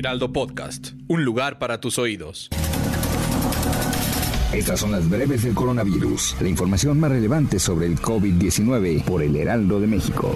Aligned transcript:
Heraldo 0.00 0.32
Podcast, 0.32 0.92
un 1.08 1.26
lugar 1.26 1.58
para 1.58 1.78
tus 1.78 1.98
oídos. 1.98 2.48
Estas 4.50 4.80
son 4.80 4.92
las 4.92 5.10
breves 5.10 5.42
del 5.42 5.52
coronavirus, 5.52 6.36
la 6.40 6.48
información 6.48 6.98
más 6.98 7.10
relevante 7.10 7.58
sobre 7.58 7.84
el 7.84 7.98
COVID-19 7.98 9.04
por 9.04 9.22
el 9.22 9.36
Heraldo 9.36 9.78
de 9.78 9.86
México. 9.86 10.34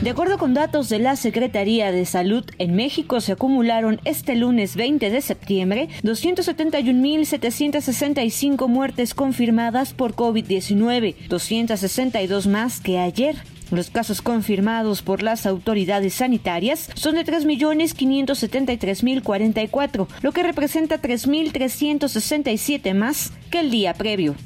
De 0.00 0.08
acuerdo 0.08 0.38
con 0.38 0.54
datos 0.54 0.88
de 0.88 1.00
la 1.00 1.16
Secretaría 1.16 1.92
de 1.92 2.06
Salud, 2.06 2.46
en 2.58 2.76
México 2.76 3.20
se 3.20 3.32
acumularon 3.32 4.00
este 4.06 4.36
lunes 4.36 4.74
20 4.74 5.10
de 5.10 5.20
septiembre 5.20 5.90
271.765 6.02 8.68
muertes 8.68 9.12
confirmadas 9.12 9.92
por 9.92 10.14
COVID-19, 10.14 11.28
262 11.28 12.46
más 12.46 12.80
que 12.80 12.98
ayer. 12.98 13.36
Los 13.74 13.90
casos 13.90 14.22
confirmados 14.22 15.02
por 15.02 15.24
las 15.24 15.46
autoridades 15.46 16.14
sanitarias 16.14 16.88
son 16.94 17.16
de 17.16 17.24
3.573.044, 17.24 20.06
lo 20.22 20.32
que 20.32 20.44
representa 20.44 21.02
3.367 21.02 22.94
más 22.94 23.32
que 23.50 23.58
el 23.58 23.72
día 23.72 23.94
previo. 23.94 24.36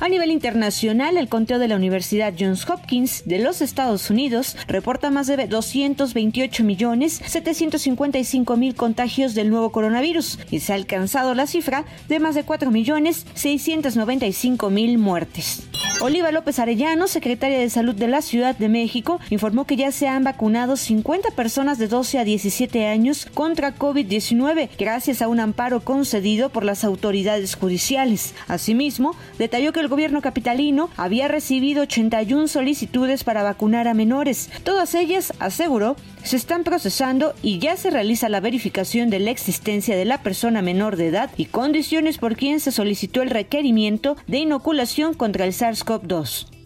A 0.00 0.08
nivel 0.08 0.30
internacional, 0.30 1.16
el 1.16 1.28
conteo 1.28 1.58
de 1.58 1.66
la 1.66 1.74
Universidad 1.74 2.32
Johns 2.38 2.70
Hopkins 2.70 3.24
de 3.24 3.40
los 3.40 3.60
Estados 3.60 4.10
Unidos 4.10 4.56
reporta 4.68 5.10
más 5.10 5.26
de 5.26 5.48
228 5.48 6.62
millones 6.62 7.20
755 7.26 8.56
mil 8.56 8.76
contagios 8.76 9.34
del 9.34 9.50
nuevo 9.50 9.72
coronavirus 9.72 10.38
y 10.52 10.60
se 10.60 10.72
ha 10.72 10.76
alcanzado 10.76 11.34
la 11.34 11.48
cifra 11.48 11.84
de 12.08 12.20
más 12.20 12.36
de 12.36 12.44
4 12.44 12.70
millones 12.70 13.26
695 13.34 14.70
mil 14.70 14.98
muertes. 14.98 15.64
Oliva 16.00 16.30
López 16.30 16.60
Arellano, 16.60 17.08
secretaria 17.08 17.58
de 17.58 17.68
Salud 17.68 17.94
de 17.94 18.06
la 18.06 18.22
Ciudad 18.22 18.56
de 18.56 18.68
México, 18.68 19.18
informó 19.30 19.64
que 19.64 19.74
ya 19.74 19.90
se 19.90 20.06
han 20.06 20.22
vacunado 20.22 20.76
50 20.76 21.30
personas 21.32 21.76
de 21.76 21.88
12 21.88 22.20
a 22.20 22.24
17 22.24 22.86
años 22.86 23.26
contra 23.34 23.74
COVID-19 23.74 24.68
gracias 24.78 25.22
a 25.22 25.28
un 25.28 25.40
amparo 25.40 25.80
concedido 25.80 26.50
por 26.50 26.62
las 26.62 26.84
autoridades 26.84 27.56
judiciales. 27.56 28.36
Asimismo, 28.46 29.16
detalló 29.38 29.72
que 29.72 29.80
el 29.80 29.87
gobierno 29.88 30.22
capitalino 30.22 30.90
había 30.96 31.28
recibido 31.28 31.82
81 31.82 32.48
solicitudes 32.48 33.24
para 33.24 33.42
vacunar 33.42 33.88
a 33.88 33.94
menores. 33.94 34.50
Todas 34.64 34.94
ellas, 34.94 35.32
aseguró, 35.38 35.96
se 36.22 36.36
están 36.36 36.64
procesando 36.64 37.34
y 37.42 37.58
ya 37.58 37.76
se 37.76 37.90
realiza 37.90 38.28
la 38.28 38.40
verificación 38.40 39.10
de 39.10 39.20
la 39.20 39.30
existencia 39.30 39.96
de 39.96 40.04
la 40.04 40.22
persona 40.22 40.62
menor 40.62 40.96
de 40.96 41.08
edad 41.08 41.30
y 41.36 41.46
condiciones 41.46 42.18
por 42.18 42.36
quien 42.36 42.60
se 42.60 42.72
solicitó 42.72 43.22
el 43.22 43.30
requerimiento 43.30 44.16
de 44.26 44.38
inoculación 44.38 45.14
contra 45.14 45.44
el 45.44 45.52
SARS-CoV-2. 45.52 46.57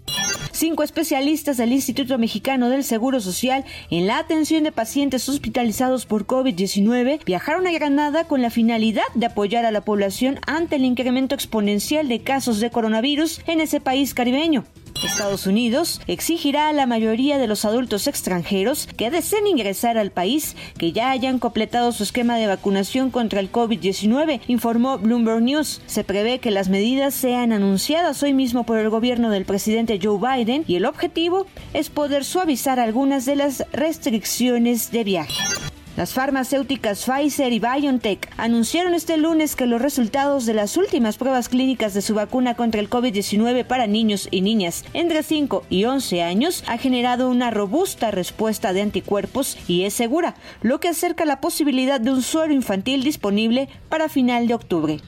Cinco 0.63 0.85
especialistas 0.85 1.57
del 1.57 1.73
Instituto 1.73 2.19
Mexicano 2.19 2.69
del 2.69 2.85
Seguro 2.85 3.21
Social 3.21 3.65
en 3.91 4.07
la 4.07 4.19
atención 4.19 4.63
de 4.63 4.71
pacientes 4.71 5.29
hospitalizados 5.29 6.07
por 6.07 6.25
COVID-19 6.25 7.25
viajaron 7.25 7.67
a 7.67 7.73
Granada 7.73 8.29
con 8.29 8.43
la 8.43 8.49
finalidad 8.49 9.03
de 9.17 9.27
apoyar 9.27 9.65
a 9.65 9.73
la 9.73 9.81
población 9.81 10.39
ante 10.47 10.77
el 10.77 10.85
incremento 10.85 11.35
exponencial 11.35 12.07
de 12.07 12.21
casos 12.21 12.61
de 12.61 12.71
coronavirus 12.71 13.41
en 13.49 13.61
ese 13.61 13.81
país 13.81 14.15
caribeño. 14.15 14.65
Estados 15.07 15.47
Unidos 15.47 16.01
exigirá 16.07 16.69
a 16.69 16.73
la 16.73 16.87
mayoría 16.87 17.39
de 17.39 17.47
los 17.47 17.65
adultos 17.65 18.07
extranjeros 18.07 18.89
que 18.97 19.11
deseen 19.11 19.47
ingresar 19.47 19.99
al 19.99 20.11
país 20.11 20.57
que 20.79 20.93
ya 20.93 21.11
hayan 21.11 21.39
completado 21.39 21.93
su 21.93 22.03
esquema 22.03 22.37
de 22.37 22.47
vacunación 22.47 23.11
contra 23.11 23.41
el 23.41 23.51
COVID-19, 23.51 24.41
informó 24.49 24.99
Bloomberg 24.99 25.43
News. 25.43 25.81
Se 25.87 26.05
prevé 26.05 26.39
que 26.39 26.51
las 26.51 26.69
medidas 26.69 27.15
sean 27.15 27.53
anunciadas 27.53 28.23
hoy 28.23 28.33
mismo 28.33 28.65
por 28.65 28.79
el 28.79 28.91
gobierno 28.91 29.31
del 29.31 29.45
presidente 29.45 29.99
Joe 30.03 30.19
Biden 30.19 30.65
y 30.67 30.77
el 30.77 30.87
objetivo 30.87 31.47
es 31.75 31.91
poder 31.91 32.25
suavizar 32.25 32.81
algunas 32.81 33.25
de 33.25 33.37
las 33.37 33.65
restricciones 33.73 34.91
de 34.91 35.05
viaje. 35.05 35.72
Las 35.95 36.15
farmacéuticas 36.15 37.05
Pfizer 37.05 37.53
y 37.53 37.59
BioNTech 37.59 38.31
anunciaron 38.39 38.95
este 38.95 39.19
lunes 39.19 39.57
que 39.57 39.67
los 39.67 39.83
resultados 39.83 40.47
de 40.47 40.55
las 40.55 40.79
últimas 40.79 41.19
pruebas 41.19 41.51
clínicas 41.51 41.93
de 41.93 42.01
su 42.01 42.15
vacuna 42.15 42.55
contra 42.55 42.81
el 42.81 42.89
COVID-19 42.89 43.67
para 43.67 43.87
niños 43.87 44.27
y 44.31 44.41
niñas 44.41 44.87
entre 44.95 45.23
5 45.23 45.67
y 45.69 45.85
11 45.85 46.23
años 46.23 46.65
ha 46.67 46.79
generado 46.79 47.29
una 47.29 47.51
robusta 47.51 48.11
respuesta 48.11 48.73
de 48.73 48.81
anticuerpos 48.81 49.59
y 49.69 49.85
es 49.85 49.93
segura, 49.93 50.35
lo 50.63 50.81
que 50.81 50.89
acerca 50.89 51.27
la 51.27 51.43
posibilidad 51.43 52.01
de 52.01 52.11
un 52.11 52.23
suero 52.23 52.55
infantil 52.55 53.05
disponible 53.05 53.69
para 53.91 54.09
final 54.09 54.47
de 54.47 54.55
octubre. 54.55 54.99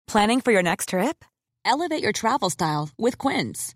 Planning 0.08 0.42
for 0.42 0.52
your 0.52 0.64
next 0.64 0.90
trip? 0.90 1.24
Elevate 1.64 2.02
your 2.04 2.12
travel 2.12 2.50
style 2.50 2.90
with 2.98 3.18
Quince. 3.18 3.76